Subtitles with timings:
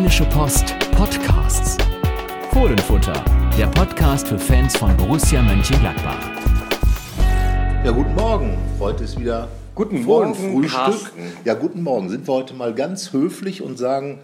[0.00, 1.76] Rheinische Post Podcasts.
[2.54, 3.22] Fohlenfutter,
[3.58, 6.16] der Podcast für Fans von Borussia Mönchengladbach.
[7.84, 8.56] Ja, guten Morgen.
[8.78, 10.72] Heute ist wieder Guten Morgen, Frühstück.
[10.72, 11.20] Carsten.
[11.44, 12.08] Ja, guten Morgen.
[12.08, 14.20] Sind wir heute mal ganz höflich und sagen,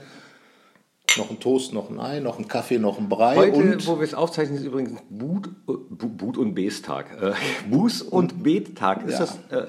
[1.18, 3.98] noch ein Toast, noch ein Ei, noch ein Kaffee, noch ein Brei Heute, und wo
[3.98, 7.20] wir es aufzeichnen, ist übrigens Boot, äh, Bu- Boot und Beestag.
[7.20, 7.32] Äh,
[7.70, 9.04] Buß- und Bettag.
[9.06, 9.18] Ist Ja.
[9.18, 9.66] das äh,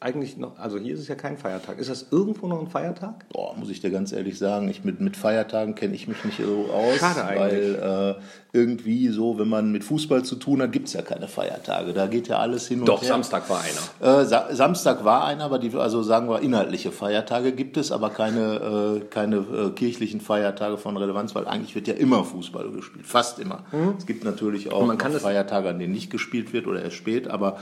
[0.00, 1.78] eigentlich noch, also hier ist es ja kein Feiertag.
[1.78, 3.26] Ist das irgendwo noch ein Feiertag?
[3.32, 6.38] boah, muss ich dir ganz ehrlich sagen, ich mit, mit Feiertagen kenne ich mich nicht
[6.38, 6.96] so aus.
[6.98, 7.80] Schade eigentlich.
[7.80, 11.28] Weil äh, irgendwie so, wenn man mit Fußball zu tun hat, gibt es ja keine
[11.28, 11.92] Feiertage.
[11.92, 13.08] Da geht ja alles hin und Doch, her.
[13.08, 14.20] Samstag war einer.
[14.20, 18.10] Äh, Sa Samstag war einer, aber die, also sagen wir, inhaltliche Feiertage gibt es, aber
[18.10, 23.06] keine, äh, keine äh, kirchlichen Feiertage von Relevanz, weil eigentlich wird ja immer Fußball gespielt,
[23.06, 23.64] fast immer.
[23.98, 24.98] Es gibt natürlich auch Mhm.
[24.98, 27.58] Feiertage, an denen nicht gespielt wird oder erst spät, aber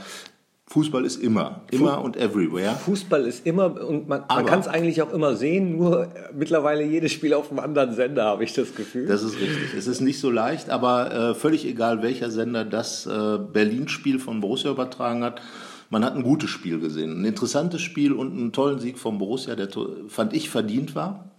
[0.69, 2.75] Fußball ist immer, immer und everywhere.
[2.75, 6.07] Fußball ist immer, und man, man kann es eigentlich auch immer sehen, nur äh,
[6.37, 9.07] mittlerweile jedes Spiel auf einem anderen Sender, habe ich das Gefühl.
[9.07, 9.73] Das ist richtig.
[9.77, 14.41] Es ist nicht so leicht, aber äh, völlig egal, welcher Sender das äh, Berlin-Spiel von
[14.41, 15.41] Borussia übertragen hat.
[15.89, 17.21] Man hat ein gutes Spiel gesehen.
[17.21, 19.69] Ein interessantes Spiel und einen tollen Sieg von Borussia, der
[20.09, 21.29] fand ich verdient war.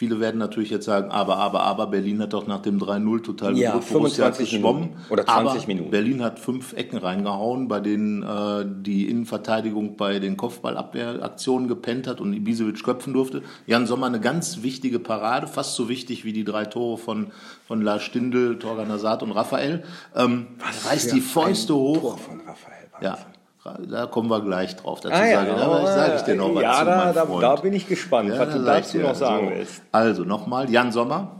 [0.00, 3.54] Viele werden natürlich jetzt sagen, aber, aber, aber, Berlin hat doch nach dem 3-0 total
[3.54, 3.92] Ja, gedrückt.
[3.92, 4.96] Borussia hat 25 geschwommen.
[5.10, 5.90] Oder 20 aber Minuten.
[5.90, 12.22] Berlin hat fünf Ecken reingehauen, bei denen äh, die Innenverteidigung bei den Kopfballabwehraktionen gepennt hat
[12.22, 13.42] und Ibisevic köpfen durfte.
[13.66, 17.26] Jan Sommer eine ganz wichtige Parade, fast so wichtig wie die drei Tore von,
[17.66, 19.82] von Lars Stindl, Torgan Hazard und Raphael.
[20.16, 20.46] Ähm,
[20.88, 22.00] reißt die Fäuste hoch.
[22.00, 22.80] Tor von Raphael.
[23.02, 23.18] Ja,
[23.64, 25.00] da kommen wir gleich drauf.
[25.00, 25.44] Dazu Ah, ja.
[25.44, 27.42] sage, da sage ich dir noch was ja, zu, da, da, Freund.
[27.42, 29.54] da bin ich gespannt, Ja, was da du dazu noch sagen So.
[29.54, 29.82] willst.
[29.92, 31.39] Also nochmal, Jan Sommer.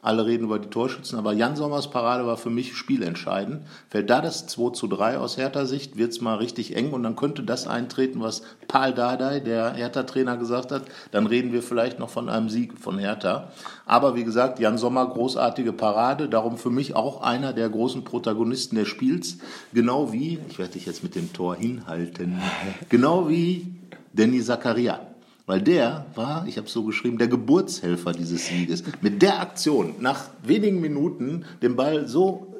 [0.00, 3.62] Alle reden über die Torschützen, aber Jan Sommers Parade war für mich spielentscheidend.
[3.88, 7.16] Fällt da das 2 zu 3 aus Hertha-Sicht, wird es mal richtig eng und dann
[7.16, 10.82] könnte das eintreten, was Paul Dardai, der Hertha-Trainer, gesagt hat.
[11.10, 13.50] Dann reden wir vielleicht noch von einem Sieg von Hertha.
[13.86, 18.76] Aber wie gesagt, Jan Sommer, großartige Parade, darum für mich auch einer der großen Protagonisten
[18.76, 19.38] des Spiels.
[19.72, 22.40] Genau wie, ich werde dich jetzt mit dem Tor hinhalten,
[22.88, 23.74] genau wie
[24.12, 25.07] Danny Zakaria.
[25.48, 28.84] Weil der war, ich habe es so geschrieben, der Geburtshelfer dieses Sieges.
[29.00, 32.54] Mit der Aktion, nach wenigen Minuten den Ball so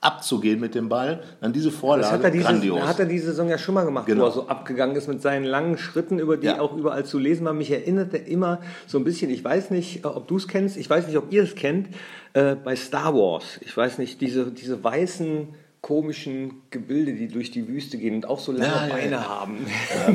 [0.00, 2.80] abzugehen mit dem Ball, dann diese Vorlage, Das hat er, diese, grandios.
[2.82, 4.22] hat er diese Saison ja schon mal gemacht, Genau.
[4.22, 6.60] wo er so abgegangen ist mit seinen langen Schritten, über die Ja.
[6.60, 7.52] auch überall zu lesen war.
[7.52, 10.76] Mich erinnert er immer so ein bisschen, ich weiß nicht, äh, ob du es kennst,
[10.76, 11.88] ich weiß nicht, ob ihr es kennt,
[12.34, 13.58] äh, bei Star Wars.
[13.62, 15.48] Ich weiß nicht, diese, diese weißen,
[15.88, 19.26] komischen Gebilde, die durch die Wüste gehen und auch so lange Ja, Beine ja.
[19.26, 19.56] haben.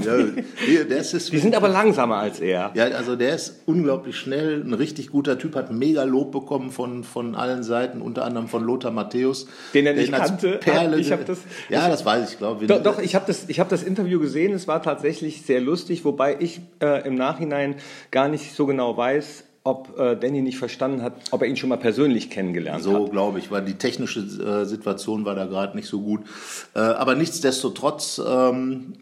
[0.06, 0.17] ja,
[0.72, 2.69] ja, der ist, Die sind aber langsamer als er.
[2.75, 7.03] Ja, also der ist unglaublich schnell, ein richtig guter Typ, hat mega Lob bekommen von,
[7.03, 9.47] von allen Seiten, unter anderem von Lothar Matthäus.
[9.73, 10.59] Den er nicht kannte.
[10.59, 11.39] Perle, Ich das-
[11.69, 12.67] ja, das weiß ich, glaube ich.
[12.67, 16.06] Doch, doch ich habe das, ich hab das Interview gesehen, es war tatsächlich sehr lustig,
[16.06, 17.78] wobei ich äh, im Nachhinein
[18.12, 21.69] gar nicht so genau weiß, ob äh, Danny nicht verstanden hat, ob er ihn schon
[21.69, 23.12] mal persönlich kennengelernt So hat.
[23.12, 26.22] glaube ich, weil die technische äh, Situation war da gerade nicht so gut.
[26.75, 28.94] Äh, aber nichtsdestotrotz, ähm,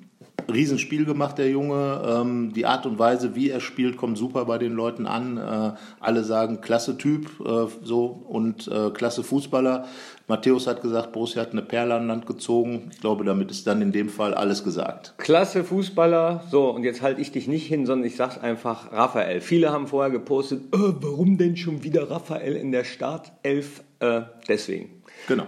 [0.51, 2.01] Riesenspiel gemacht, der Junge.
[2.05, 5.37] Ähm, die Art und Weise, wie er spielt, kommt super bei den Leuten an.
[5.37, 9.85] Äh, alle sagen, klasse Typ äh, so und äh, klasse Fußballer.
[10.27, 12.89] Matthäus hat gesagt, Borussia hat eine Perle an Land gezogen.
[12.91, 15.13] Ich glaube, damit ist dann in dem Fall alles gesagt.
[15.17, 16.45] Klasse Fußballer.
[16.49, 19.41] So, und jetzt halte ich dich nicht hin, sondern ich sag's einfach Raphael.
[19.41, 23.83] Viele haben vorher gepostet, äh, warum denn schon wieder Raphael in der Startelf?
[23.99, 25.01] Äh, deswegen.
[25.27, 25.45] Genau.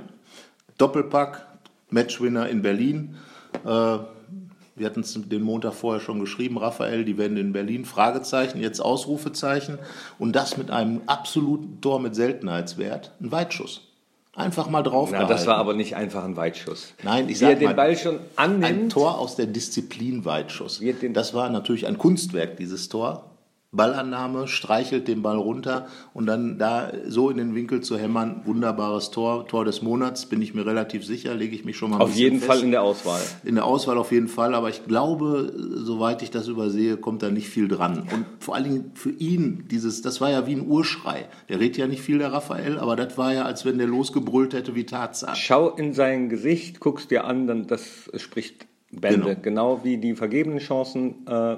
[0.77, 1.45] Doppelpack,
[1.89, 3.15] Matchwinner in Berlin.
[3.65, 3.99] Äh,
[4.75, 8.79] wir hatten es den Montag vorher schon geschrieben, Raphael, die werden in Berlin, Fragezeichen, jetzt
[8.79, 9.77] Ausrufezeichen.
[10.17, 13.81] Und das mit einem absoluten Tor mit Seltenheitswert, ein Weitschuss.
[14.35, 16.93] Einfach mal drauf Na, das war aber nicht einfach ein Weitschuss.
[17.03, 18.65] Nein, ich Wie er sag den mal, Ball schon annimmt.
[18.65, 20.81] Ein Tor aus der Disziplin Weitschuss.
[21.11, 23.29] Das war natürlich ein Kunstwerk, dieses Tor.
[23.73, 29.11] Ballannahme, streichelt den Ball runter und dann da so in den Winkel zu hämmern, wunderbares
[29.11, 32.15] Tor, Tor des Monats, bin ich mir relativ sicher, lege ich mich schon mal Auf
[32.15, 32.51] jeden fest.
[32.51, 33.21] Fall in der Auswahl.
[33.43, 37.29] In der Auswahl auf jeden Fall, aber ich glaube, soweit ich das übersehe, kommt da
[37.29, 37.99] nicht viel dran.
[37.99, 41.25] Und vor allen Dingen für ihn, dieses, das war ja wie ein Urschrei.
[41.49, 44.53] Der redet ja nicht viel, der Raphael, aber das war ja, als wenn der losgebrüllt
[44.53, 45.35] hätte wie Tarzan.
[45.35, 49.35] Schau in sein Gesicht, guckst dir an, dann das spricht Bände.
[49.35, 49.41] Genau.
[49.41, 51.25] Genau, wie die vergebenen Chancen.
[51.27, 51.57] Äh,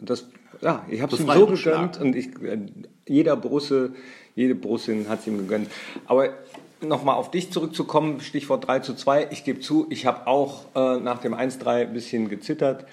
[0.00, 0.28] das,
[0.60, 2.58] ja, ich habe es ihm so gegönnt und ich, äh,
[3.06, 3.92] jeder Brusse,
[4.34, 5.70] jede Brussin hat es ihm gegönnt.
[6.06, 6.30] Aber
[6.80, 9.28] nochmal auf dich zurückzukommen, Stichwort 3 zu 2.
[9.30, 12.86] Ich gebe zu, ich habe auch äh, nach dem 1-3 ein bisschen gezittert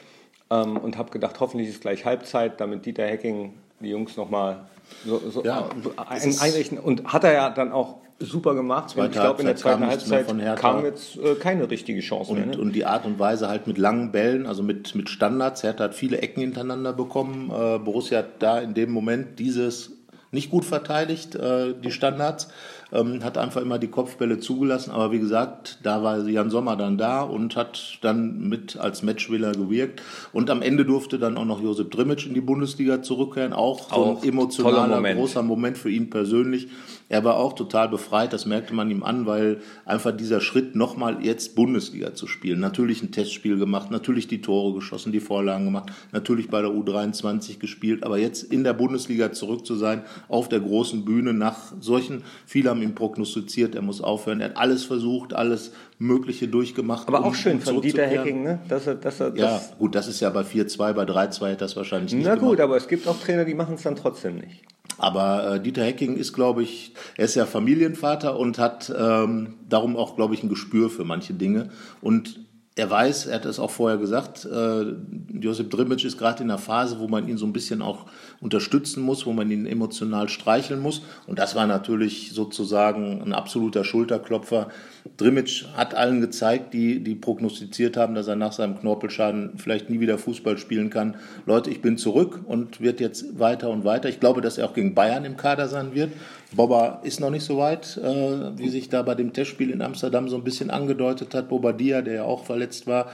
[0.49, 4.65] ähm, und habe gedacht, hoffentlich ist gleich Halbzeit, damit Dieter Hecking die Jungs nochmal
[5.05, 5.69] so, so Ja,
[6.07, 6.77] ein, einrichten.
[6.77, 8.95] Und hat er ja dann auch super gemacht.
[8.97, 10.27] Ich glaube, in der zweiten mehr Halbzeit
[10.57, 12.43] kam jetzt äh, keine richtige Chance mehr.
[12.43, 12.57] Und, Ne?
[12.57, 15.63] und die Art und Weise halt mit langen Bällen, also mit, mit Standards.
[15.63, 17.49] Hertha hat viele Ecken hintereinander bekommen.
[17.49, 19.91] Äh, Borussia hat da in dem Moment dieses
[20.31, 22.49] nicht gut verteidigt, äh, die Standards
[22.95, 24.91] ähm, hat einfach immer die Kopfbälle zugelassen.
[24.91, 29.51] Aber wie gesagt, da war Jan Sommer dann da und hat dann mit als Matchwiller
[29.51, 30.01] gewirkt.
[30.33, 33.53] Und am Ende durfte dann auch noch Josip Drimic in die Bundesliga zurückkehren.
[33.53, 35.19] Auch, auch so ein emotionaler, Moment.
[35.19, 36.67] großer Moment für ihn persönlich.
[37.07, 41.23] Er war auch total befreit, das merkte man ihm an, weil einfach dieser Schritt nochmal
[41.23, 42.59] jetzt Bundesliga zu spielen.
[42.59, 47.59] Natürlich ein Testspiel gemacht, natürlich die Tore geschossen, die Vorlagen gemacht, natürlich bei der U23
[47.59, 52.23] gespielt, aber jetzt in der Bundesliga zurück zu sein, auf der großen Bühne nach solchen,
[52.47, 57.07] viele haben ihn prognostiziert, er muss aufhören, er hat alles versucht, alles Mögliche durchgemacht.
[57.07, 58.59] Aber um, auch schön um von Dieter Hecking, ne?
[58.67, 61.57] Dass er, dass er, das ja, gut, das ist ja bei 4-2, bei 3-2 hätte
[61.57, 62.61] das wahrscheinlich nicht Na gut, gemacht.
[62.61, 64.63] aber es gibt auch Trainer, die machen es dann trotzdem nicht.
[64.97, 69.97] Aber äh, Dieter Hecking ist, glaube ich, er ist ja Familienvater und hat ähm, darum
[69.97, 71.69] auch, glaube ich, ein Gespür für manche Dinge.
[72.01, 72.44] Und
[72.77, 74.93] er weiß, er hat es auch vorher gesagt, äh,
[75.39, 78.05] Josip Drimic ist gerade in einer Phase, wo man ihn so ein bisschen auch
[78.41, 81.01] unterstützen muss, wo man ihn emotional streicheln muss.
[81.25, 84.67] Und das war natürlich sozusagen ein absoluter Schulterklopfer.
[85.15, 90.01] Drimic hat allen gezeigt, die, die prognostiziert haben, dass er nach seinem Knorpelschaden vielleicht nie
[90.01, 91.15] wieder Fußball spielen kann.
[91.45, 94.09] Leute, ich bin zurück und wird jetzt weiter und weiter.
[94.09, 96.11] Ich glaube, dass er auch gegen Bayern im Kader sein wird.
[96.55, 100.29] Boba ist noch nicht so weit, äh, wie sich da bei dem Testspiel in Amsterdam
[100.29, 101.49] so ein bisschen angedeutet hat.
[101.49, 103.11] Bobadia, der ja auch verletzt war.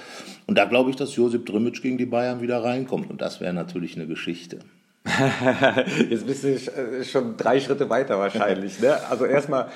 [0.48, 3.10] Und da glaube ich, dass Josip Drimic gegen die Bayern wieder reinkommt.
[3.10, 4.60] Und das wäre natürlich eine Geschichte.
[6.10, 8.80] Jetzt bist du äh, schon drei Schritte weiter wahrscheinlich.
[8.80, 8.96] Ne?
[9.10, 9.70] Also erstmal,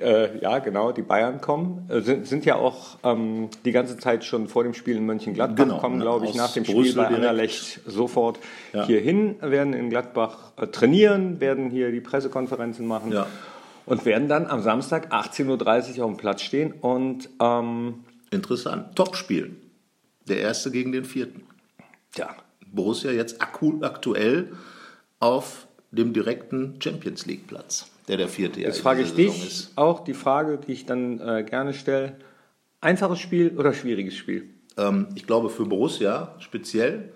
[0.00, 4.24] äh, ja genau, die Bayern kommen, äh, sind, sind ja auch ähm, die ganze Zeit
[4.24, 7.80] schon vor dem Spiel in Mönchengladbach, genau, kommen glaube ich nach dem Spiel bei Anderlecht
[7.86, 8.38] sofort
[8.72, 8.86] ja.
[8.86, 13.26] hierhin, werden in Gladbach äh, trainieren, werden hier die Pressekonferenzen machen ja.
[13.84, 17.96] und werden dann am Samstag 18.30 Uhr auf dem Platz stehen und ähm,
[18.30, 19.56] Interessant, Topspiel.
[20.28, 21.42] Der erste gegen den vierten.
[22.16, 22.36] Ja.
[22.72, 24.52] Borussia jetzt aktuell
[25.18, 29.72] auf dem direkten Champions League Platz, der der vierte Jetzt frage ich dich ist.
[29.76, 32.16] auch die Frage, die ich dann äh, gerne stelle:
[32.80, 34.48] Einfaches Spiel oder schwieriges Spiel?
[34.76, 37.12] Ähm, ich glaube für Borussia speziell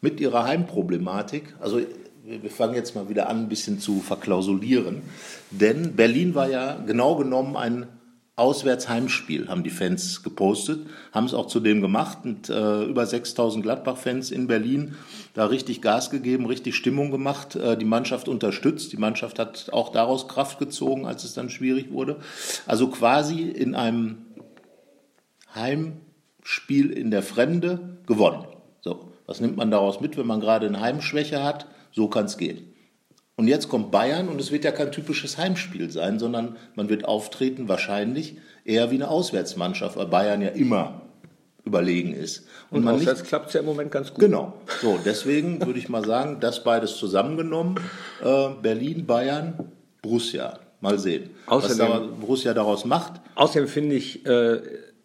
[0.00, 1.80] mit ihrer Heimproblematik, also
[2.24, 5.02] wir fangen jetzt mal wieder an, ein bisschen zu verklausulieren,
[5.50, 7.86] denn Berlin war ja genau genommen ein
[8.36, 14.30] Auswärtsheimspiel, haben die Fans gepostet, haben es auch zudem gemacht mit äh, über 6000 Gladbach-Fans
[14.30, 14.94] in Berlin,
[15.32, 19.90] da richtig Gas gegeben, richtig Stimmung gemacht, äh, die Mannschaft unterstützt, die Mannschaft hat auch
[19.90, 22.18] daraus Kraft gezogen, als es dann schwierig wurde.
[22.66, 24.18] Also quasi in einem
[25.54, 28.44] Heimspiel in der Fremde gewonnen.
[28.82, 31.68] So, was nimmt man daraus mit, wenn man gerade eine Heimschwäche hat?
[31.90, 32.75] So kann es gehen.
[33.36, 37.04] Und jetzt kommt Bayern und es wird ja kein typisches Heimspiel sein, sondern man wird
[37.04, 41.02] auftreten wahrscheinlich eher wie eine Auswärtsmannschaft, weil Bayern ja immer
[41.64, 42.46] überlegen ist.
[42.70, 44.20] Und, und auswärts klappt es ja im Moment ganz gut.
[44.20, 44.54] Genau.
[44.80, 47.78] So, deswegen würde ich mal sagen, das beides zusammengenommen,
[48.24, 50.60] äh, Berlin, Bayern, Borussia.
[50.80, 53.14] Mal sehen, außerdem, was da Borussia daraus macht.
[53.34, 54.56] Außerdem finde ich, äh,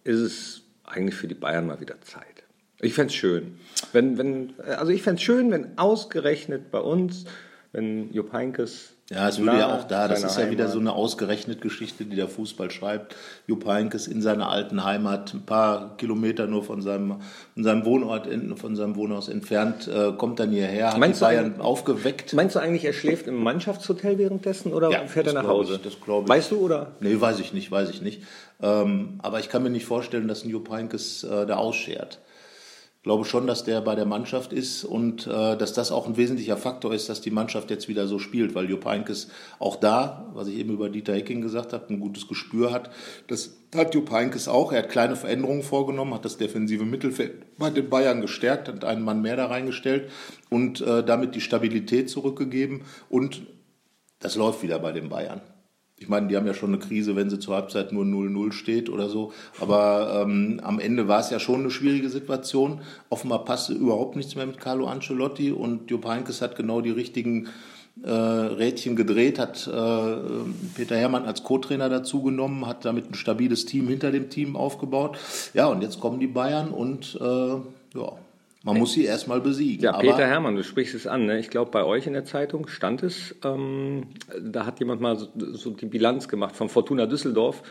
[0.04, 2.44] ist es eigentlich für die Bayern mal wieder Zeit.
[2.82, 3.58] Ich fände es schön.
[3.94, 7.26] Wenn, wenn, also ich fände es schön, wenn ausgerechnet bei uns
[7.72, 10.94] wenn Jupp Heynckes ja, es würde ja auch da, das ist ja wieder so eine
[10.94, 13.18] ausgerechnet Geschichte, die der Fußball schreibt.
[13.46, 17.18] Jupp Heynckes in seiner alten Heimat, ein paar Kilometer nur von seinem,
[17.54, 21.60] von seinem Wohnort, von seinem Wohnhaus entfernt, äh, kommt dann hierher, hat meinst die Bayern
[21.60, 22.32] aufgeweckt.
[22.34, 25.76] Meinst du eigentlich, er schläft im Mannschaftshotel währenddessen oder ja, fährt er nach Hause?
[25.76, 26.30] Ich, das glaube ich.
[26.30, 26.92] Weißt du, oder?
[27.02, 28.24] Nee, weiß ich nicht, weiß ich nicht.
[28.62, 32.20] Ähm, aber ich kann mir nicht vorstellen, dass ein Jupp Heynckes äh, da ausschert
[33.04, 36.58] glaube schon, dass der bei der Mannschaft ist und äh, dass das auch ein wesentlicher
[36.58, 40.48] Faktor ist, dass die Mannschaft jetzt wieder so spielt, weil Jupp Heynckes auch da, was
[40.48, 42.92] ich eben über Dieter Hecking gesagt habe, ein gutes Gespür hat.
[43.28, 44.72] Das hat Jupp Heynckes auch.
[44.72, 49.04] Er hat kleine Veränderungen vorgenommen, hat das defensive Mittelfeld bei den Bayern gestärkt, hat einen
[49.04, 50.12] Mann mehr da reingestellt
[50.50, 53.42] und äh, damit die Stabilität zurückgegeben und
[54.20, 55.42] das läuft wieder bei den Bayern.
[56.02, 58.90] Ich meine, die haben ja schon eine Krise, wenn sie zur Halbzeit nur 0-0 steht
[58.90, 59.34] oder so.
[59.60, 62.82] Aber ähm, am Ende war es ja schon eine schwierige Situation.
[63.10, 67.50] Offenbar passte überhaupt nichts mehr mit Carlo Ancelotti und Jupp Heynckes hat genau die richtigen
[68.04, 70.16] äh, Rädchen gedreht, hat äh,
[70.76, 75.20] Peter Herrmann als Co-Trainer dazugenommen, hat damit ein stabiles Team hinter dem Team aufgebaut.
[75.54, 78.14] Ja, und jetzt kommen die Bayern und äh, ja,
[78.64, 79.84] man muss sie erstmal besiegen.
[79.84, 81.26] Ja, Peter Hermann, du sprichst es an.
[81.26, 81.40] Ne?
[81.40, 84.08] Ich glaube, bei euch in der Zeitung stand es, ähm,
[84.40, 87.64] da hat jemand mal so, so, die Bilanz gemacht von Fortuna Düsseldorf,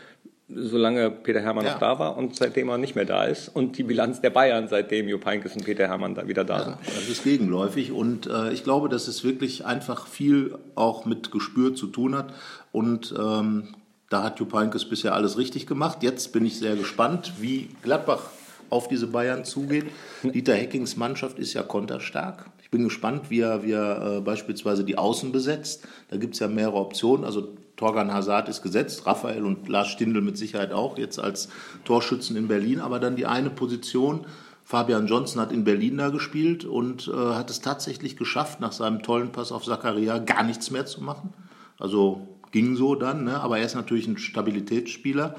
[0.53, 1.71] solange Peter Hermann ja.
[1.71, 3.47] noch da war und seitdem er nicht mehr da ist.
[3.47, 6.63] Und die Bilanz der Bayern, seitdem Jupp Heynckes und Peter Hermann da wieder da ja,
[6.65, 6.77] sind.
[6.87, 11.73] Das ist gegenläufig und äh, ich glaube, dass es wirklich einfach viel auch mit Gespür
[11.73, 12.33] zu tun hat.
[12.73, 13.75] Und ähm,
[14.09, 15.99] da hat Jupp Heynckes bisher alles richtig gemacht.
[16.03, 18.23] Jetzt bin ich sehr gespannt, wie Gladbach
[18.71, 19.85] auf diese Bayern zugeht.
[20.23, 22.49] Dieter Heckings Mannschaft ist ja konterstark.
[22.63, 25.87] Ich bin gespannt, wie er, wie er äh, beispielsweise die Außen besetzt.
[26.09, 27.25] Da gibt es ja mehrere Optionen.
[27.25, 31.49] Also Torgan Hazard ist gesetzt, Raphael und Lars Stindl mit Sicherheit auch jetzt als
[31.83, 32.79] Torschützen in Berlin.
[32.79, 34.25] Aber dann die eine Position,
[34.63, 39.03] Fabian Johnson hat in Berlin da gespielt und äh, hat es tatsächlich geschafft, nach seinem
[39.03, 41.33] tollen Pass auf Zakaria gar nichts mehr zu machen.
[41.77, 43.39] Also ging so dann, ne?
[43.41, 45.35] aber er ist natürlich ein Stabilitätsspieler.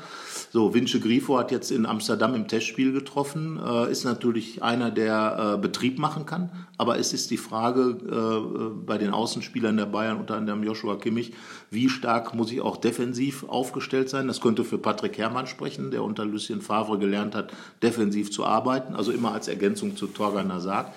[0.51, 5.55] So, Vince Grifo hat jetzt in Amsterdam im Testspiel getroffen, äh, ist natürlich einer, der
[5.55, 10.19] äh, Betrieb machen kann, aber es ist die Frage äh, bei den Außenspielern der Bayern,
[10.19, 11.33] unter anderem Joshua Kimmich,
[11.71, 14.27] wie stark muss ich auch defensiv aufgestellt sein?
[14.27, 17.53] Das könnte für Patrick Herrmann sprechen, der unter Lucien Favre gelernt hat,
[17.83, 20.93] defensiv zu arbeiten, also immer als Ergänzung zu Torgan Hazard.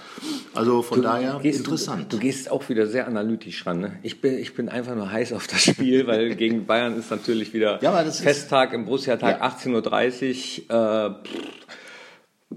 [0.54, 2.12] Also von Du daher gehst- interessant.
[2.12, 3.80] Du, du gehst auch wieder sehr analytisch ran.
[3.80, 4.00] Ne?
[4.04, 7.54] Ich, bin, ich bin einfach nur heiß auf das Spiel, weil gegen Bayern ist natürlich
[7.54, 9.48] wieder Ja, Festtag im Borussia-Tag Ja.
[9.48, 11.22] 18.30 Uhr.
[11.24, 11.30] Äh,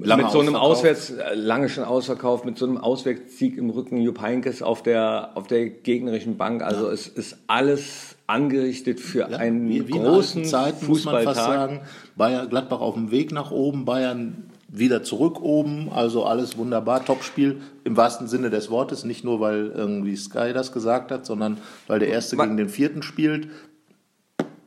[0.01, 0.55] Lange mit so einem.
[0.55, 5.31] Auswärts, äh, lange schon ausverkauft, mit so einem Auswärtssieg im Rücken, Jupp Heynckes auf der,
[5.35, 6.63] auf der gegnerischen Bank.
[6.63, 11.35] Also es ist alles angerichtet für Ja, einen wie, wie großen Fußballtag.
[11.35, 11.81] fast sagen.
[12.17, 17.63] Bayern, Gladbach auf dem Weg nach oben, Bayern wieder zurück oben, also alles wunderbar, Topspiel
[17.85, 21.99] im wahrsten Sinne des Wortes, nicht nur weil irgendwie Sky das gesagt hat, sondern weil
[22.01, 23.49] der erste Ma- gegen den vierten spielt.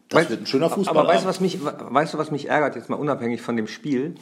[0.09, 0.97] Das Weißt- wird ein schöner Fußball.
[0.97, 3.67] Aber weißt du, was mich, weißt du, was mich ärgert, jetzt mal unabhängig von dem
[3.67, 4.15] Spiel,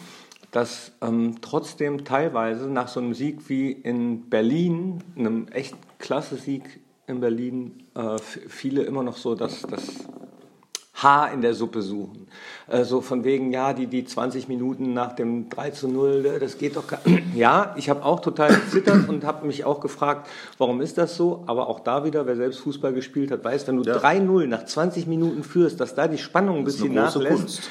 [0.51, 6.79] dass ähm, trotzdem teilweise nach so einem Sieg wie in Berlin, einem echt klasse Sieg
[7.07, 9.81] in Berlin, äh, viele immer noch so das, das
[11.03, 12.27] Haar in der Suppe suchen.
[12.68, 16.39] Äh, so von wegen, ja, die, die 20 Minuten nach dem 3 zu 0, äh,
[16.39, 17.00] das geht doch gar
[17.36, 20.27] Ja, ich habe auch total gezittert und habe mich auch gefragt,
[20.58, 21.44] warum ist das so?
[21.48, 23.98] Aber auch da wieder, wer selbst Fußball gespielt hat, weiß, wenn du Ja.
[23.98, 27.36] 3-0 nach 20 Minuten führst, dass da die Spannung ein bisschen nachlässt.
[27.36, 27.70] Kunst.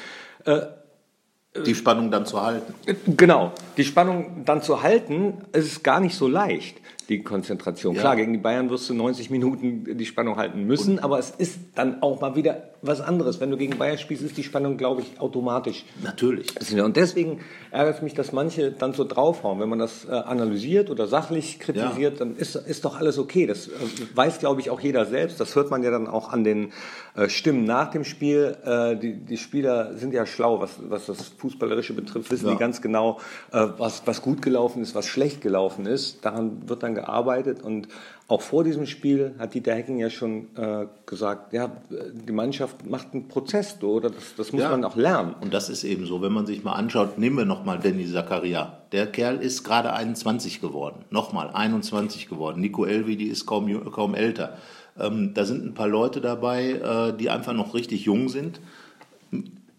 [1.65, 2.73] die Spannung dann zu halten.
[3.17, 6.77] Genau, die Spannung dann zu halten, ist gar nicht so leicht,
[7.09, 7.95] die Konzentration.
[7.95, 8.01] Ja.
[8.01, 11.59] Klar, gegen die Bayern wirst du 90 Minuten die Spannung halten müssen, aber es ist
[11.75, 13.39] dann auch mal wieder was anderes.
[13.41, 15.83] Wenn du gegen Bayern spielst, ist die Spannung, glaube ich, automatisch.
[16.03, 16.47] Natürlich.
[16.81, 17.39] Und deswegen
[17.71, 19.59] ärgert es mich, dass manche dann so draufhauen.
[19.59, 23.47] Wenn man das äh, analysiert oder sachlich kritisiert, dann ist, ist doch alles okay.
[23.47, 23.71] Das äh,
[24.13, 25.39] weiß, glaube ich, auch jeder selbst.
[25.39, 26.71] Das hört man ja dann auch an den
[27.15, 28.55] äh, Stimmen nach dem Spiel.
[29.01, 32.53] Die, die Spieler sind ja schlau, was, was das Fußballerische betrifft, wissen Ja.
[32.53, 33.19] die ganz genau,
[33.51, 36.23] was, was gut gelaufen ist, was schlecht gelaufen ist.
[36.23, 37.87] Daran wird dann gearbeitet und
[38.27, 43.07] auch vor diesem Spiel hat Dieter Hecking ja schon äh, gesagt, ja, die Mannschaft macht
[43.13, 44.69] einen Prozess, oder das, das muss Ja.
[44.69, 45.33] man auch lernen.
[45.41, 48.77] Und das ist eben so, wenn man sich mal anschaut, nehmen wir nochmal Danny Zakaria.
[48.91, 51.05] Der Kerl ist gerade 21 geworden.
[51.09, 52.61] Nochmal 21 geworden.
[52.61, 54.57] Nico Elvedi ist kaum, kaum älter.
[54.99, 58.59] Ähm, da sind ein paar Leute dabei, äh, die einfach noch richtig jung sind.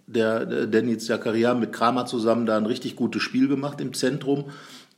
[0.08, 4.46] Der, der Danny Zakaria mit Kramer zusammen da ein richtig gutes Spiel gemacht im Zentrum.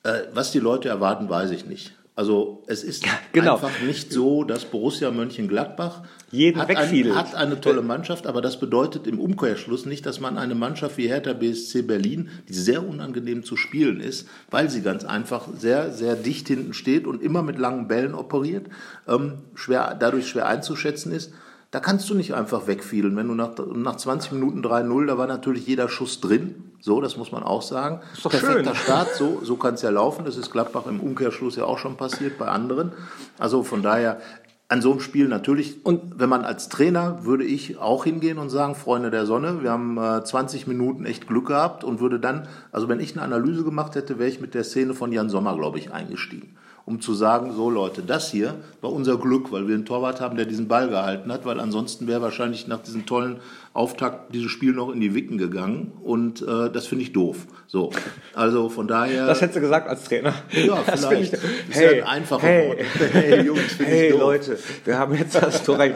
[0.05, 1.93] Äh, was die Leute erwarten, weiß ich nicht.
[2.15, 3.55] Also es ist genau.
[3.55, 8.61] einfach nicht so, dass Borussia Mönchengladbach Jeden hat, ein, hat eine tolle Mannschaft, aber das
[8.61, 13.45] bedeutet im Umkehrschluss nicht, dass man eine Mannschaft wie Hertha BSC Berlin, die sehr unangenehm
[13.45, 17.59] zu spielen ist, weil sie ganz einfach sehr, sehr dicht hinten steht und immer mit
[17.59, 18.67] langen Bällen operiert,
[19.09, 21.33] ähm, schwer, dadurch schwer einzuschätzen ist.
[21.73, 23.17] Da kannst du nicht einfach wegfielen.
[23.17, 26.73] Wenn du nach, nach 20 Minuten 3-0, da war natürlich jeder Schuss drin.
[26.81, 28.03] So, das muss man auch sagen.
[28.13, 28.85] Ist doch Perfekter schön.
[28.85, 30.27] Start, so, so kann es ja laufen.
[30.27, 32.93] Das ist Gladbach im Umkehrschluss ja auch schon passiert bei anderen.
[33.39, 34.21] Also von daher,
[34.69, 38.51] an so einem Spiel natürlich, und wenn man als Trainer, würde ich auch hingehen und
[38.51, 42.49] sagen, Freunde der Sonne, wir haben äh, 20 Minuten echt Glück gehabt und würde dann,
[42.71, 45.57] also wenn ich eine Analyse gemacht hätte, wäre ich mit der Szene von Jan Sommer,
[45.57, 46.57] glaube ich, eingestiegen.
[46.85, 50.37] Um zu sagen, so Leute, das hier war unser Glück, weil wir einen Torwart haben,
[50.37, 53.41] der diesen Ball gehalten hat, weil ansonsten wäre wahrscheinlich nach diesem tollen
[53.75, 57.47] Auftakt dieses Spiel noch in die Wicken gegangen und äh, das finde ich doof.
[57.67, 57.91] So,
[58.35, 59.27] also von daher.
[59.27, 60.35] Das hättest du gesagt als Trainer.
[60.51, 61.35] Ja, das vielleicht.
[61.35, 62.79] ich, Das ist ja ein einfacher hey, Wort.
[63.13, 64.21] Hey, Jungs, finde ich hey doof.
[64.21, 65.95] Leute, wir haben jetzt das Tor rein.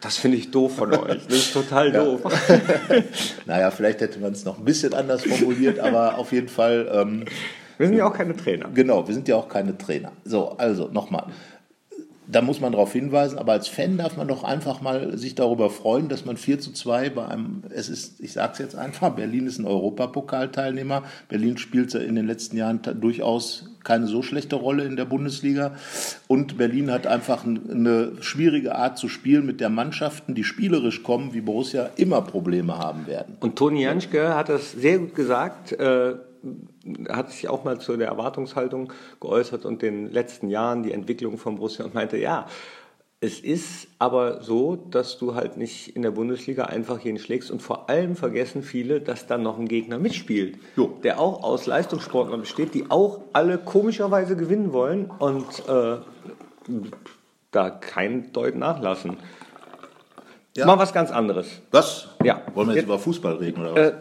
[0.00, 1.26] Das finde ich doof von euch.
[1.26, 2.22] Das ist total doof.
[3.46, 7.24] Naja, vielleicht hätte man es noch ein bisschen anders formuliert, aber auf jeden Fall, ähm,
[7.78, 8.68] Wir sind ja auch keine Trainer.
[8.74, 10.12] genau, wir sind ja auch keine Trainer.
[10.24, 11.26] So, also nochmal.
[12.30, 15.70] Da muss man darauf hinweisen, aber als Fan darf man doch einfach mal sich darüber
[15.70, 19.14] freuen, dass man 4 zu 2 bei einem, es ist, ich sage es jetzt einfach,
[19.14, 21.04] Berlin ist ein Europapokalteilnehmer.
[21.30, 25.72] Berlin spielt in den letzten Jahren durchaus keine so schlechte Rolle in der Bundesliga.
[26.26, 31.02] Und Berlin hat einfach ein- eine schwierige Art zu spielen mit der Mannschaften, die spielerisch
[31.02, 33.38] kommen, wie Borussia immer Probleme haben werden.
[33.40, 35.72] Und Toni Janschke hat das sehr gut gesagt.
[35.72, 36.16] Äh,
[37.08, 41.56] hat sich auch mal zu der Erwartungshaltung geäußert und den letzten Jahren die Entwicklung von
[41.56, 42.46] Borussia und meinte, ja,
[43.20, 47.60] Es ist aber so, dass du halt nicht in der Bundesliga einfach jeden schlägst und
[47.60, 50.94] vor allem vergessen viele, dass dann noch ein Gegner mitspielt, Jo.
[51.02, 55.96] der auch aus Leistungssportlern besteht, die auch alle komischerweise gewinnen wollen und äh,
[57.50, 59.16] da kein Deut nachlassen.
[60.56, 60.66] Ja.
[60.66, 61.60] Mal was ganz anderes.
[61.70, 62.08] Was?
[62.22, 62.42] Ja.
[62.54, 63.80] Wollen wir jetzt Jetzt- über Fußball reden oder was?
[63.80, 63.92] Äh,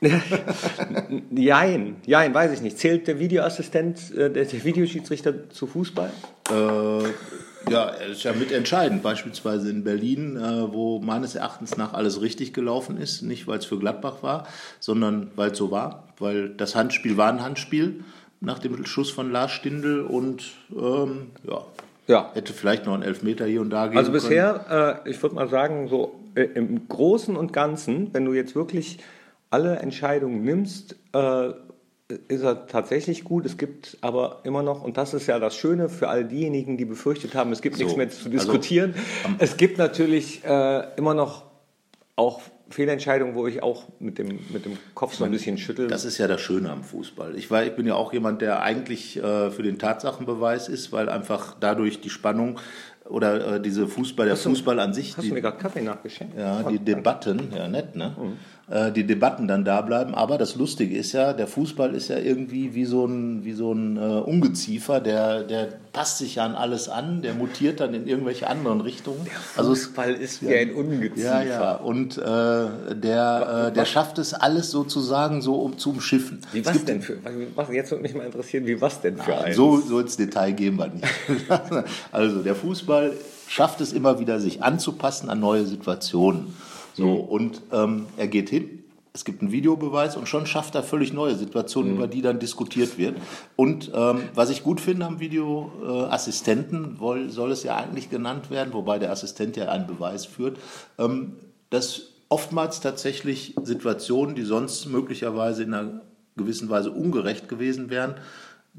[1.30, 2.78] Jein, jein, weiß ich nicht.
[2.78, 6.10] Zählt der Videoassistent, äh, der, der Videoschiedsrichter zu Fußball?
[6.50, 9.02] Äh, ja, er ist ja mitentscheidend.
[9.02, 13.22] Beispielsweise in Berlin, äh, wo meines Erachtens nach alles richtig gelaufen ist.
[13.22, 14.46] Nicht, weil es für Gladbach war,
[14.78, 16.04] sondern weil es so war.
[16.18, 18.04] Weil das Handspiel war ein Handspiel
[18.40, 21.64] nach dem Schuss von Lars Stindl und ähm, ja,
[22.06, 22.30] Ja.
[22.34, 25.48] hätte vielleicht noch einen Elfmeter hier und da geben Also bisher, äh, ich würde mal
[25.48, 28.98] sagen, so äh, im Großen und Ganzen, wenn du jetzt wirklich
[29.50, 31.48] alle Entscheidungen nimmst, äh,
[32.28, 33.44] ist er tatsächlich gut.
[33.44, 36.86] Es gibt aber immer noch, und das ist ja das Schöne für all diejenigen, die
[36.86, 38.94] befürchtet haben, es gibt So, nichts mehr zu also, diskutieren.
[39.38, 41.44] es gibt natürlich äh, immer noch
[42.16, 42.40] auch
[42.70, 45.86] Fehlentscheidungen, wo ich auch mit dem, mit dem Kopf so ein bisschen schüttel.
[45.88, 47.34] Das ist ja das Schöne am Fußball.
[47.36, 51.08] Ich, war, ich bin ja auch jemand, der eigentlich äh, für den Tatsachenbeweis ist, weil
[51.08, 52.58] einfach dadurch die Spannung
[53.06, 55.80] oder äh, diese Fußball, der du- Fußball an sich, Hast die, du mir gerade Kaffee
[55.82, 56.36] nachgeschenkt?
[56.38, 58.14] ja, die Debatten, ja nett, ne?
[58.70, 60.14] Äh, die Debatten dann da bleiben.
[60.14, 63.72] Aber das Lustige ist ja, der Fußball ist ja irgendwie wie so ein, wie so
[63.72, 68.06] ein äh, Ungeziefer, der, der passt sich ja an alles an, der mutiert dann in
[68.06, 69.26] irgendwelche anderen Richtungen.
[69.56, 71.42] Also es- Fußball ist wie ein Ungeziefer.
[71.44, 71.74] ja, ja.
[71.76, 72.24] Und äh,
[72.94, 76.40] der, äh, der schafft es alles sozusagen so um zu umschiffen.
[76.52, 77.16] Wie was denn für,
[77.54, 79.54] was, jetzt würde mich mal interessieren, wie was denn für ein?
[79.54, 81.06] so, so ins Detail gehen wir nicht.
[82.12, 83.12] also der Fußball
[83.48, 86.54] schafft es immer wieder, sich anzupassen an neue Situationen.
[86.98, 87.20] So, Mhm.
[87.20, 88.82] und ähm, er geht hin,
[89.14, 91.96] es gibt einen Videobeweis und schon schafft er völlig neue Situationen, Mhm.
[91.96, 93.16] über die dann diskutiert wird.
[93.56, 98.72] Und ähm, was ich gut finde am Videoassistenten, woll- soll es ja eigentlich genannt werden,
[98.72, 100.58] wobei der Assistent ja einen Beweis führt,
[100.98, 101.34] ähm,
[101.70, 106.00] dass oftmals tatsächlich Situationen, die sonst möglicherweise in einer
[106.36, 108.14] gewissen Weise ungerecht gewesen wären,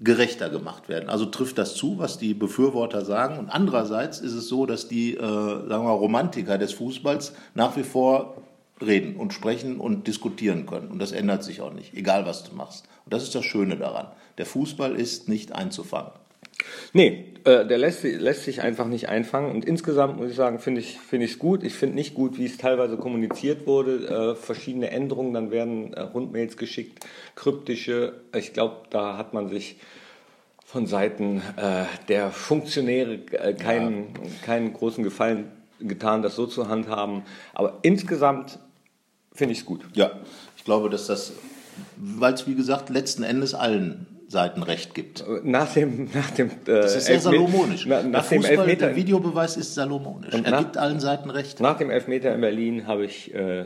[0.01, 1.09] gerechter gemacht werden.
[1.09, 3.37] Also trifft das zu, was die Befürworter sagen.
[3.37, 7.83] Und andererseits ist es so, dass die, äh, sagen wir Romantiker des Fußballs nach wie
[7.83, 8.41] vor
[8.81, 10.89] reden und sprechen und diskutieren können.
[10.89, 12.88] Und das ändert sich auch nicht, egal was du machst.
[13.05, 14.07] Und das ist das Schöne daran.
[14.38, 16.12] Der Fußball ist nicht einzufangen.
[16.93, 19.52] Nee, äh, der lässt, sich- lässt sich einfach nicht einfangen.
[19.52, 21.63] Und insgesamt muss ich sagen, finde ich es gut.
[21.63, 24.08] Ich finde nicht gut, wie es teilweise kommuniziert wurde.
[24.08, 28.13] Äh, verschiedene Änderungen, dann werden äh, Rundmails geschickt, kryptische.
[28.36, 29.78] Ich glaube, da hat man sich
[30.65, 34.08] von Seiten äh, der Funktionäre äh, keinen,
[34.45, 37.24] keinen großen Gefallen getan, das so zu handhaben.
[37.54, 38.60] Aber insgesamt
[39.34, 39.82] finde ich es gut.
[39.93, 40.12] Ja,
[40.58, 41.34] ich glaube, dass das,
[41.98, 45.25] weil es wie gesagt letzten Endes allen Seiten recht gibt.
[45.43, 47.85] Nach dem, nach dem, äh, Das ist sehr Elfmet- salomonisch.
[47.87, 50.33] Na, der nach dem Fußball, Elfmeter, der Videobeweis ist salomonisch.
[50.33, 51.59] Und er nach- gibt allen Seiten recht.
[51.59, 53.65] Nach dem Elfmeter in Berlin habe ich äh,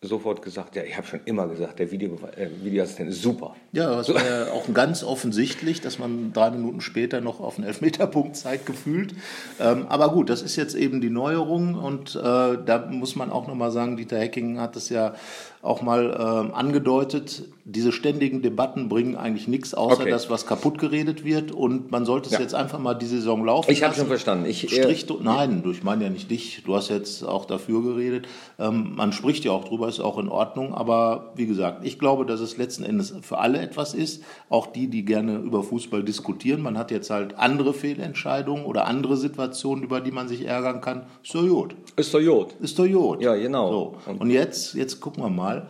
[0.00, 3.56] sofort gesagt, ja, ich habe schon immer gesagt, der Video, äh, Videoassistent ist super.
[3.72, 7.66] Ja, das war ja auch ganz offensichtlich, dass man drei Minuten später noch auf einen
[7.66, 9.12] Elfmeterpunkt zeigt, gefühlt.
[9.60, 13.46] Ähm, aber gut, das ist jetzt eben die Neuerung und äh, da muss man auch
[13.48, 15.14] nochmal sagen, Dieter Hecking hat es ja
[15.62, 20.10] auch mal ähm, angedeutet, diese ständigen Debatten bringen eigentlich nichts, außer Okay.
[20.10, 22.40] das, was kaputt geredet wird und man sollte es Ja.
[22.40, 24.46] jetzt einfach mal die Saison laufen Ich habe schon verstanden.
[24.46, 26.62] Ich, äh, Strich, nein, du, ich meine ja nicht dich.
[26.64, 28.26] Du hast jetzt auch dafür geredet.
[28.58, 30.72] Ähm, man spricht ja auch drüber, ist auch in Ordnung.
[30.74, 34.22] Aber wie gesagt, ich glaube, dass es letzten Endes für alle etwas ist.
[34.48, 36.62] Auch die, die gerne über Fußball diskutieren.
[36.62, 41.02] Man hat jetzt halt andere Fehlentscheidungen oder andere Situationen, über die man sich ärgern kann.
[41.22, 41.76] Ist doch gut.
[41.96, 42.54] Ist doch Jod.
[42.60, 43.20] Ist doch gut.
[43.20, 43.70] Ja, genau.
[44.06, 44.12] So.
[44.18, 45.68] Und jetzt, jetzt gucken wir mal.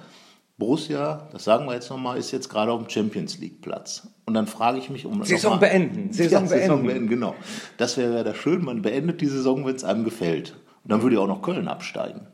[0.58, 4.08] Borussia, das sagen wir jetzt nochmal, ist jetzt gerade auf dem Champions League Platz.
[4.26, 5.22] Und dann frage ich mich um.
[5.24, 6.12] Saison mal- beenden.
[6.12, 6.86] Saison ja, Saison beenden.
[6.86, 7.34] beenden, genau.
[7.76, 10.54] Das wäre ja das schön, man beendet die Saison, wenn es einem gefällt.
[10.82, 12.26] Und dann würde ja auch noch Köln absteigen.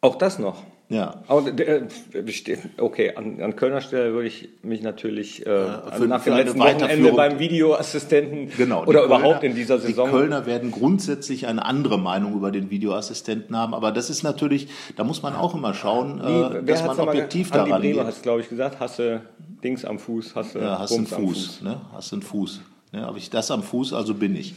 [0.00, 0.62] Auch das noch.
[0.94, 1.22] Ja.
[1.26, 1.82] Aber, äh,
[2.22, 6.34] besteht- okay, an, an Kölner Stelle würde ich mich natürlich äh, für- nach für dem
[6.34, 8.84] eine letzten Wochenende beim Videoassistenten Genau.
[8.84, 10.06] oder Kölner- überhaupt in dieser Saison.
[10.08, 13.74] Die Kölner werden grundsätzlich eine andere Meinung über den Videoassistenten haben.
[13.74, 17.52] Aber das ist natürlich, da muss man auch immer schauen, äh, dass man mal objektiv
[17.52, 17.98] Andi daran geht.
[17.98, 19.22] hat glaube ich, gesagt, hasse
[19.64, 21.80] Dings am Fuß, hasse Ja, hast einen Bums am Fuß, ne?
[21.92, 22.60] Hast einen Fuß.
[22.92, 23.02] Ne?
[23.02, 24.54] Habe ich das am Fuß, also bin ich.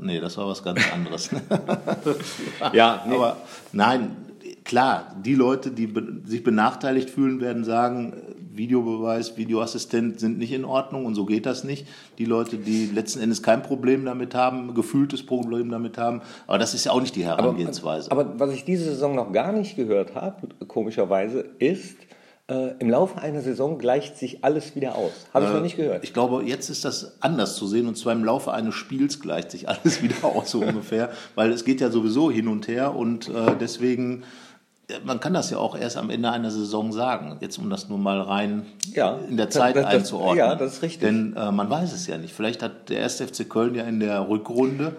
[0.00, 1.30] Nee, das war was ganz anderes.
[2.72, 3.14] Ja, nee.
[3.14, 3.36] Aber
[3.72, 4.14] nein,
[4.70, 10.52] klar, die Leute, die be sich benachteiligt fühlen, werden sagen, äh, Videobeweis, Videoassistent sind nicht
[10.52, 11.88] in Ordnung und so geht das nicht.
[12.18, 16.74] Die Leute, die letzten Endes kein Problem damit haben, gefühltes Problem damit haben, aber das
[16.74, 18.12] ist ja auch nicht die Herangehensweise.
[18.12, 21.96] Aber was ich diese Saison noch gar nicht gehört habe, komischerweise, ist,
[22.48, 25.10] äh, im Laufe einer Saison gleicht sich alles wieder aus.
[25.34, 26.04] Habe ich noch nicht gehört.
[26.04, 29.50] Ich glaube, jetzt ist das anders zu sehen und zwar im Laufe eines Spiels gleicht
[29.50, 33.28] sich alles wieder aus, so ungefähr, weil es geht ja sowieso hin und her und
[33.28, 34.22] äh, deswegen
[35.04, 37.98] man kann das ja auch erst am Ende einer Saison sagen, jetzt um das nur
[37.98, 40.38] mal rein Ja, in der Zeit das- das- einzuordnen.
[40.38, 41.00] ja, das ist richtig.
[41.00, 42.34] Denn äh, man weiß es ja nicht.
[42.34, 43.20] Vielleicht hat der 1.
[43.20, 44.92] FC Köln ja in der Rückrunde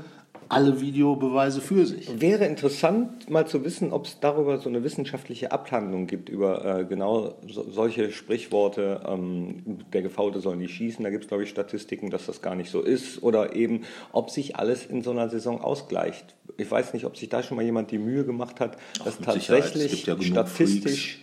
[0.51, 2.19] alle Videobeweise für sich.
[2.19, 6.83] Wäre interessant, mal zu wissen, ob es darüber so eine wissenschaftliche Abhandlung gibt, über äh,
[6.83, 11.49] genau so, solche Sprichworte, ähm, der Gefaute soll nicht schießen, da gibt es, glaube ich,
[11.49, 15.29] Statistiken, dass das gar nicht so ist, oder eben, ob sich alles in so einer
[15.29, 16.35] Saison ausgleicht.
[16.57, 19.39] Ich weiß nicht, ob sich da schon mal jemand die Mühe gemacht hat, das Sicherheit.
[19.39, 21.21] Es tatsächlich ja statistisch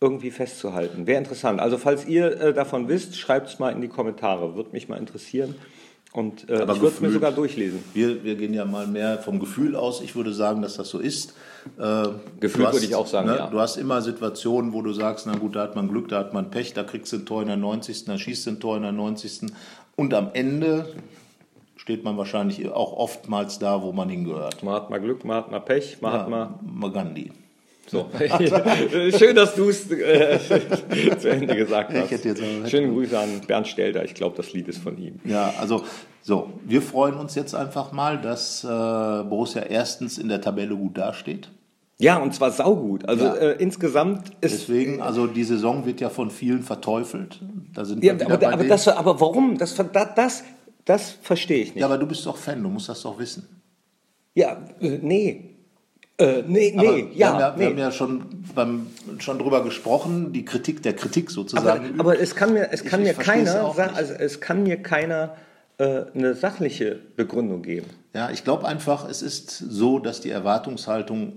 [0.00, 1.06] irgendwie festzuhalten.
[1.06, 1.60] Wäre interessant.
[1.60, 4.96] Also falls ihr äh, davon wisst, schreibt es mal in die Kommentare, würde mich mal
[4.96, 5.54] interessieren.
[6.12, 7.80] Und äh, ich würde es mir sogar durchlesen.
[7.92, 10.00] Wir, wir gehen ja mal mehr vom Gefühl aus.
[10.00, 11.34] Ich würde sagen, dass das so ist.
[11.78, 12.08] Äh,
[12.40, 13.46] Gefühl hast, würde ich auch sagen, ne, ja.
[13.48, 16.32] Du hast immer Situationen, wo du sagst, na gut, da hat man Glück, da hat
[16.32, 18.76] man Pech, da kriegst du ein Tor in der 90., da schießt du ein Tor
[18.76, 19.50] in der 90.
[19.96, 20.94] Und am Ende
[21.76, 24.62] steht man wahrscheinlich auch oftmals da, wo man hingehört.
[24.62, 26.54] Man hat mal Glück, man hat mal Pech, man hat mal.
[26.62, 27.30] Magandi.
[27.88, 28.08] So.
[29.18, 30.38] Schön, dass du es äh,
[31.18, 32.06] zu Ende gesagt hast.
[32.06, 34.04] Ich hätte jetzt auch- Schöne Grüße an Bernd Stelter.
[34.04, 35.20] Ich glaube, das Lied ist von ihm.
[35.24, 35.84] Ja, also
[36.22, 40.98] so, wir freuen uns jetzt einfach mal, dass äh, Borussia erstens in der Tabelle gut
[40.98, 41.48] dasteht.
[41.98, 43.08] Ja, und zwar saugut.
[43.08, 43.34] Also Ja.
[43.36, 44.68] äh, insgesamt ist.
[44.68, 47.40] Deswegen, also die Saison wird ja von vielen verteufelt.
[47.72, 49.56] Da sind Ja, aber, bei aber, das, aber warum?
[49.56, 50.44] Das, das, das,
[50.84, 51.80] das verstehe ich nicht.
[51.80, 53.46] Ja, aber du bist doch Fan, du musst das doch wissen.
[54.34, 55.55] Ja, äh, nee.
[56.18, 57.60] Äh, nee, Aber nee, wir, ja, haben ja, nee.
[57.60, 58.22] wir haben ja schon,
[58.54, 58.86] beim,
[59.18, 62.00] schon drüber gesprochen, die Kritik der Kritik aber, sozusagen.
[62.00, 63.78] aber es kann mir, es kann Ich- mir ich es keiner, nicht.
[63.96, 65.36] also es kann mir keiner
[65.78, 67.86] äh, eine sachliche Begründung geben.
[68.14, 71.34] ja, ich glaube einfach, es ist so, dass die Erwartungshaltung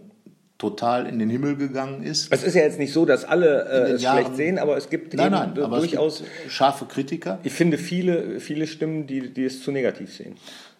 [0.57, 2.31] total in den Himmel gegangen ist.
[2.31, 4.89] Es ist ja jetzt nicht so, dass alle äh, es Jahren- schlecht sehen, aber es
[4.89, 6.23] gibt Nein, nein, aber durchaus.
[6.45, 7.39] es scharfe Kritiker.
[7.43, 10.35] Ich finde viele, viele Stimmen, die, die es zu negativ sehen.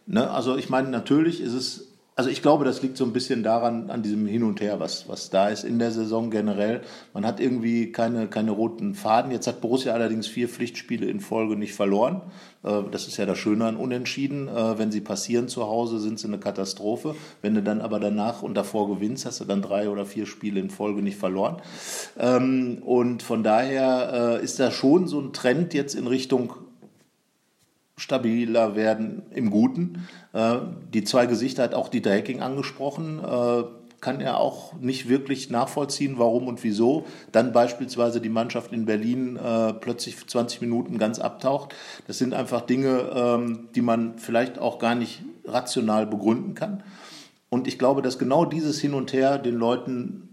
[0.05, 0.29] Ne?
[0.29, 1.88] Also ich meine, natürlich ist es,
[2.19, 5.07] also ich glaube, das liegt so ein bisschen daran, an diesem Hin und Her, was,
[5.07, 6.81] was da ist in der Saison generell.
[7.13, 9.31] Man hat irgendwie keine, keine roten Faden.
[9.31, 12.21] Jetzt hat Borussia allerdings vier Pflichtspiele in Folge nicht verloren.
[12.65, 14.49] Äh, Das ist ja das Schöne an Unentschieden.
[14.49, 17.15] Äh, Wenn sie passieren zu Hause, sind sie eine Katastrophe.
[17.41, 20.59] Wenn du dann aber danach und davor gewinnst, hast du dann drei oder vier Spiele
[20.59, 21.61] in Folge nicht verloren.
[22.19, 26.51] Ähm, Und von daher äh, ist da schon so ein Trend jetzt in Richtung
[27.99, 30.07] stabiler werden im Guten.
[30.33, 30.57] Äh,
[30.93, 33.19] Die zwei Gesichter hat auch Dieter Hecking angesprochen.
[33.19, 33.63] Äh,
[34.01, 37.05] Kann er auch nicht wirklich nachvollziehen, warum und wieso.
[37.33, 41.75] Dann beispielsweise die Mannschaft in Berlin äh, plötzlich für 20 Minuten ganz abtaucht.
[42.07, 46.81] Das sind einfach Dinge, ähm, die man vielleicht auch gar nicht rational begründen kann.
[47.49, 50.28] Und ich glaube, dass genau dieses Hin und Her den Leuten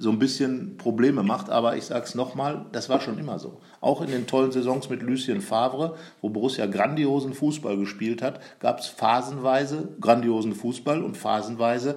[0.00, 1.50] so ein bisschen Probleme macht.
[1.50, 3.60] Aber ich sage es nochmal, das war schon immer so.
[3.80, 8.78] Auch in den tollen Saisons mit Lucien Favre, wo Borussia grandiosen Fußball gespielt hat, gab
[8.78, 11.96] es phasenweise grandiosen Fußball und phasenweise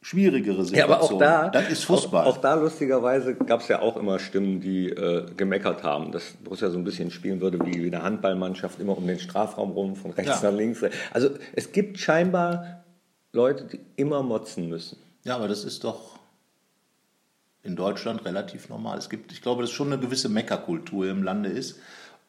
[0.00, 1.22] schwierigere Ja, Situationen.
[1.22, 2.24] aber auch da, das ist Fußball.
[2.24, 6.32] Auch, auch da lustigerweise gab es ja auch immer Stimmen, die äh, gemeckert haben, dass
[6.44, 9.96] Borussia so ein bisschen spielen würde wie, wie eine Handballmannschaft, immer um den Strafraum rum,
[9.96, 10.50] von rechts Ja.
[10.50, 10.82] nach links.
[11.12, 12.84] Also es gibt scheinbar
[13.32, 14.96] Leute, die immer motzen müssen.
[15.24, 16.18] Ja, aber das ist doch
[17.68, 18.98] in Deutschland relativ normal.
[18.98, 21.78] Es gibt, ich glaube, dass schon eine gewisse Meckerkultur im Lande ist.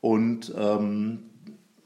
[0.01, 1.23] Und ähm,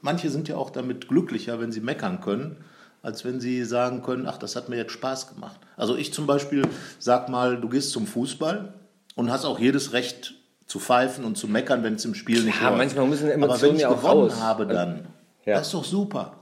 [0.02, 2.56] manche sind ja auch damit glücklicher, wenn sie meckern können,
[3.02, 5.58] als wenn sie sagen können, ach, das hat mir jetzt Spaß gemacht.
[5.76, 6.62] Also ich zum Beispiel
[6.98, 8.74] sag mal, du gehst zum Fußball
[9.14, 10.34] und hast auch jedes Recht
[10.66, 12.78] zu pfeifen und zu meckern, wenn es im Spiel nicht Ja, läuft.
[12.78, 14.40] manchmal müssen Aber Emotionen wenn ich ja auch gewonnen raus.
[14.40, 15.06] habe dann,
[15.44, 15.58] Ja.
[15.58, 16.32] das ist doch super.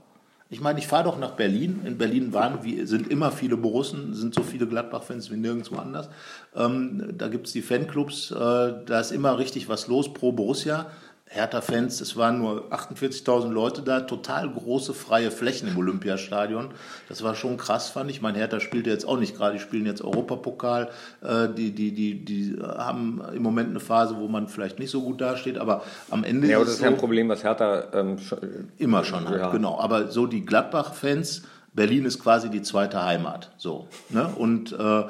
[0.53, 1.81] Ich meine, ich fahre doch nach Berlin.
[1.83, 6.09] In Berlin waren, wie, sind immer viele Borussen, sind so viele Gladbach-Fans wie nirgendwo anders.
[6.55, 10.91] Ähm, da gibt es die Fanclubs, äh, da ist immer richtig was los pro Borussia.
[11.33, 16.69] Hertha-Fans, es waren nur 48.000 Leute da, total große freie Flächen im Olympiastadion.
[17.09, 18.21] Das war schon krass, fand ich.
[18.21, 20.89] Mein Hertha spielt jetzt auch nicht gerade, die spielen jetzt Europapokal.
[21.23, 25.01] Äh, die, die, die, die haben im Moment eine Phase, wo man vielleicht nicht so
[25.01, 27.85] gut dasteht, aber am Ende Ja, ist das ist ja ein so, Problem, was Hertha
[27.93, 28.39] ähm, schon,
[28.77, 29.49] Immer schon halt, Ja.
[29.51, 29.79] genau.
[29.79, 31.43] Aber so die Gladbach-Fans,
[31.73, 33.49] Berlin ist quasi die zweite Heimat.
[33.57, 33.87] So.
[34.09, 34.31] Ne?
[34.35, 35.03] Und äh,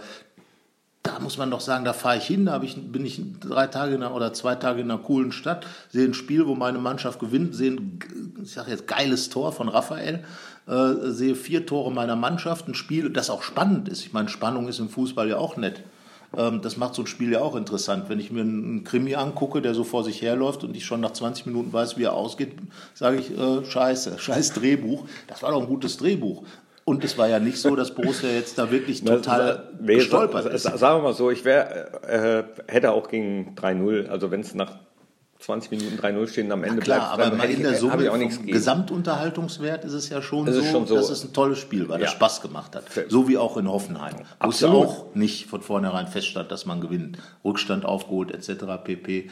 [1.04, 3.96] da muss man doch sagen, da fahre ich hin, da ich, bin ich drei Tage
[3.96, 7.54] einer, oder zwei Tage in einer coolen Stadt, sehe ein Spiel, wo meine Mannschaft gewinnt,
[7.54, 8.00] sehe ein,
[8.42, 10.24] ich sage jetzt, geiles Tor von Raphael,
[10.66, 14.06] äh, sehe vier Tore meiner Mannschaft, ein Spiel, das auch spannend ist.
[14.06, 15.84] Ich meine, Spannung ist im Fußball ja auch nett.
[16.38, 18.08] Ähm, das macht so ein Spiel ja auch interessant.
[18.08, 21.12] Wenn ich mir einen Krimi angucke, der so vor sich herläuft und ich schon nach
[21.12, 22.54] 20 Minuten weiß, wie er ausgeht,
[22.94, 25.06] sage ich, äh, scheiße, scheiß Drehbuch.
[25.28, 26.44] Das war doch ein gutes Drehbuch.
[26.86, 30.64] Und es war ja nicht so, dass Borussia jetzt da wirklich total nee, gestolpert ist.
[30.64, 34.80] Sagen wir mal so, ich wär, äh, hätte auch gegen 3-0, also wenn es nach
[35.40, 38.18] 20 Minuten 3-0 stehen am Ende Klar, bleibt, aber mal in der habe Summe auch
[38.18, 38.42] nichts.
[38.46, 40.96] Gesamtunterhaltungswert ist es ja schon, Es so, ist schon so.
[40.96, 42.16] dass es ein tolles Spiel war, das Ja.
[42.16, 42.84] Spaß gemacht hat.
[43.10, 46.80] So wie auch in Hoffenheim, wo es ja auch nicht von vornherein feststand, dass man
[46.82, 47.18] gewinnt.
[47.44, 48.64] Rückstand aufgeholt etc.
[48.84, 49.30] pp.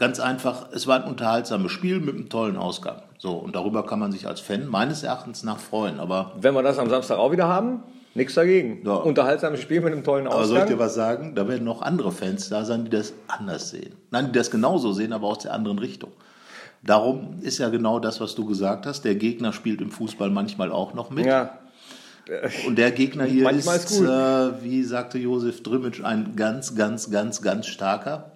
[0.00, 3.02] Ganz einfach, es war ein unterhaltsames Spiel mit einem tollen Ausgang.
[3.18, 6.00] So, und darüber kann man sich als Fan meines Erachtens nach freuen.
[6.00, 7.82] Aber, Wenn wir das am Samstag auch wieder haben,
[8.14, 8.80] nichts dagegen.
[8.82, 8.94] Ja.
[8.94, 10.78] Unterhaltsames Spiel mit einem tollen aber soll ich dir Ausgang.
[10.78, 11.34] was sagen?
[11.34, 13.92] Da werden noch andere Fans da sein, die das anders sehen.
[14.10, 16.10] Nein, die das genauso sehen, aber aus der anderen Richtung.
[16.82, 19.02] Darum ist ja genau das, was du gesagt hast.
[19.02, 21.26] Der Gegner spielt im Fußball manchmal auch noch mit.
[21.26, 21.58] Ja,
[22.66, 27.10] Und der Gegner hier Manchmal ist, ist äh, wie sagte Josef Drimmitsch, ein ganz, ganz,
[27.10, 28.32] ganz, ganz starker.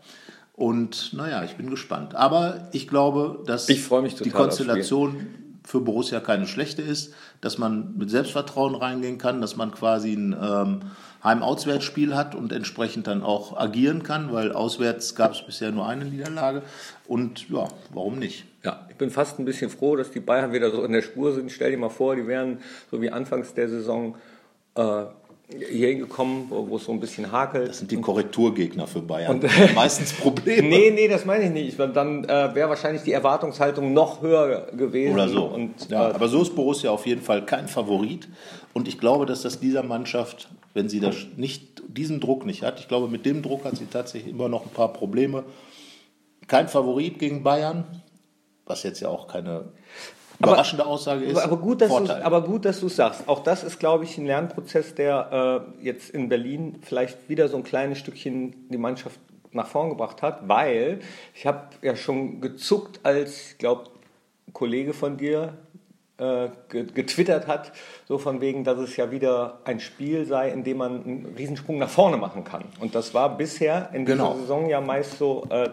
[0.57, 2.15] Und naja, ich bin gespannt.
[2.15, 3.89] Aber ich glaube, dass Ich
[4.23, 5.27] die Konstellation
[5.65, 10.37] für Borussia keine schlechte ist, dass man mit Selbstvertrauen reingehen kann, dass man quasi ein
[10.41, 10.81] ähm,
[11.25, 16.05] Heim-Auswärtsspiel hat und entsprechend dann auch agieren kann, weil auswärts gab es bisher nur eine
[16.05, 16.63] Niederlage.
[17.09, 18.45] Und ja, warum nicht?
[18.65, 21.33] ja, ich bin fast ein bisschen froh, dass die Bayern wieder so in der Spur
[21.35, 21.53] sind.
[21.53, 22.59] Stell dir mal vor, die wären
[22.91, 24.17] so wie anfangs der Saison
[24.75, 25.05] äh,
[25.49, 27.69] hier hingekommen, wo, es so ein bisschen hakelt.
[27.69, 29.41] Das sind die Korrekturgegner für Bayern.
[29.43, 30.67] Und- meistens Probleme.
[30.67, 31.79] Nee, nee, das meine ich nicht.
[31.79, 35.13] Dann äh, wäre wahrscheinlich die Erwartungshaltung noch höher gewesen.
[35.13, 35.45] Oder so.
[35.45, 38.29] Und, ja, äh, aber so ist Borussia auf jeden Fall kein Favorit.
[38.73, 42.81] Und ich glaube, dass das dieser Mannschaft, wenn sie das nicht, diesen Druck nicht hat,
[42.81, 45.45] ich glaube, mit dem Druck hat sie tatsächlich immer noch ein paar Probleme.
[46.49, 47.85] Kein Favorit gegen Bayern,
[48.67, 49.67] was jetzt ja auch keine
[50.39, 51.37] überraschende Aussage ist.
[51.37, 52.23] Aber, aber gut, dass du, Vorteil.
[52.23, 53.23] aber gut, dass du es sagst.
[53.29, 57.57] Auch das ist, glaube ich, ein Lernprozess, der äh, jetzt in Berlin vielleicht wieder so
[57.57, 59.19] ein kleines Stückchen die Mannschaft
[59.53, 60.99] nach vorn gebracht hat, weil
[61.35, 63.85] ich habe ja schon gezuckt, als, ich glaube,
[64.49, 65.55] ein Kollege von dir
[66.19, 67.73] äh, ge- getwittert hat,
[68.07, 71.79] so von wegen, dass es ja wieder ein Spiel sei, in dem man einen Riesensprung
[71.79, 72.65] nach vorne machen kann.
[72.81, 74.35] Und das war bisher in dieser Genau.
[74.35, 75.71] Saison ja meist so, äh,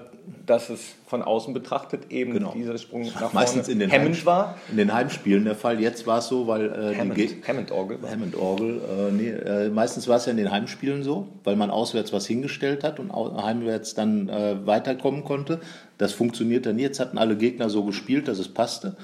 [0.52, 2.52] dass es von außen betrachtet eben Genau.
[2.56, 4.58] dieser Sprung nach vorne Meistens in den, hemmend Heim- war.
[4.70, 5.80] in den Heimspielen der Fall.
[5.80, 7.98] Jetzt war es so, weil äh, Hammond, die Ge Hammond-Orgel.
[8.10, 8.82] Hammond-Orgel.
[9.10, 12.28] Äh, nee, äh, meistens war es ja in den Heimspielen so, weil man auswärts was
[12.28, 15.60] hingestellt hat und heimwärts dann äh, weiterkommen konnte.
[15.98, 16.82] Das funktioniert dann nie.
[16.84, 18.96] Jetzt hatten alle Gegner so gespielt, dass es passte.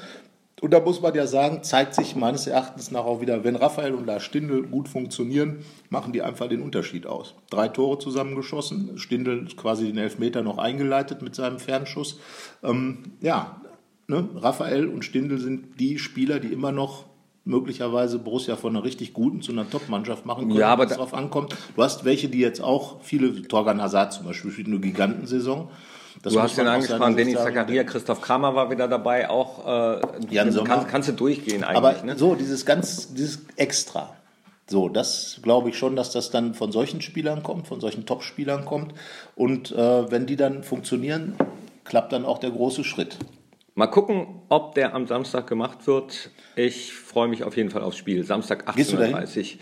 [0.59, 3.93] Und da muss man ja sagen, zeigt sich meines Erachtens nach auch wieder, wenn Raphael
[3.93, 5.59] und Lars Stindl gut funktionieren,
[5.91, 7.35] machen die einfach den Unterschied aus.
[7.51, 12.19] Drei Tore zusammengeschossen, Stindl quasi den Elfmeter noch eingeleitet mit seinem Fernschuss.
[12.63, 13.61] Ähm, ja,
[14.07, 14.27] ne?
[14.35, 17.05] Raphael und Stindl sind die Spieler, die immer noch
[17.45, 20.95] möglicherweise Borussia von einer richtig guten zu einer Top-Mannschaft machen können, Ja, aber wenn es
[20.95, 21.55] da- drauf ankommt.
[21.75, 25.69] Du hast welche, die jetzt auch, viele, Torgan Hazard zum Beispiel, spielt eine Gigantensaison.
[26.23, 27.35] Das Du hast aus angesprochen, Dennis.
[27.35, 30.67] Zakaria, Christoph Kramer war wieder dabei, auch äh, Jan Sommer.
[30.67, 31.77] kannst, kannst du durchgehen eigentlich.
[31.77, 32.17] Aber ne?
[32.17, 34.15] so, dieses ganz, dieses Extra.
[34.69, 38.65] So, das glaube ich schon, dass das dann von solchen Spielern kommt, von solchen Top-Spielern
[38.65, 38.93] kommt.
[39.35, 41.35] Und äh, wenn die dann funktionieren,
[41.85, 43.17] klappt dann auch der große Schritt.
[43.75, 46.31] Mal gucken, ob der am Samstag gemacht wird.
[46.55, 48.23] Ich freue mich auf jeden Fall aufs Spiel.
[48.23, 49.15] Samstag Gehst du dahin?
[49.15, 49.59] 18.30 Uhr.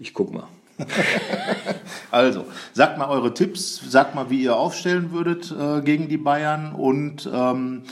[0.00, 0.48] Ich guck mal.
[2.10, 6.74] Also, sagt mal eure Tipps, sagt mal, wie ihr aufstellen würdet äh, gegen die Bayern
[6.74, 7.84] und ähm,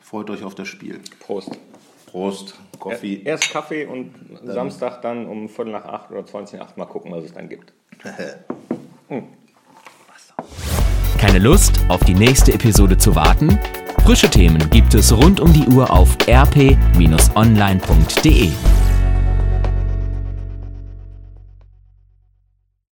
[0.00, 1.00] freut euch auf das Spiel.
[1.18, 1.50] Prost.
[2.06, 3.20] Prost, Coffee.
[3.24, 7.10] Erst Kaffee und Samstag dann um Viertel nach acht oder 20 nach acht mal gucken,
[7.10, 7.72] was es dann gibt.
[11.18, 13.58] Keine Lust, auf die nächste Episode zu warten?
[14.04, 16.78] Frische Themen gibt es rund um die Uhr auf rp-online.de.